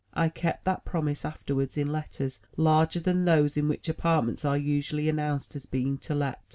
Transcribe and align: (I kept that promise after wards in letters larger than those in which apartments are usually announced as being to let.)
(I 0.15 0.29
kept 0.29 0.65
that 0.65 0.83
promise 0.83 1.23
after 1.23 1.53
wards 1.53 1.77
in 1.77 1.91
letters 1.91 2.41
larger 2.57 2.99
than 2.99 3.23
those 3.25 3.55
in 3.55 3.67
which 3.67 3.87
apartments 3.87 4.43
are 4.43 4.57
usually 4.57 5.07
announced 5.07 5.55
as 5.55 5.67
being 5.67 5.99
to 5.99 6.15
let.) 6.15 6.41